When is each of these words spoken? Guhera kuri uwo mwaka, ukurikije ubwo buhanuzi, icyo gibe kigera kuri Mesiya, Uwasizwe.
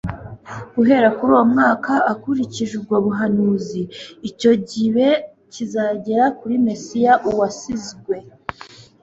Guhera 0.75 1.07
kuri 1.17 1.31
uwo 1.35 1.45
mwaka, 1.53 1.91
ukurikije 2.13 2.73
ubwo 2.79 2.95
buhanuzi, 3.05 3.81
icyo 4.29 4.51
gibe 4.69 5.07
kigera 5.53 6.25
kuri 6.39 6.55
Mesiya, 6.67 7.13
Uwasizwe. 7.29 8.15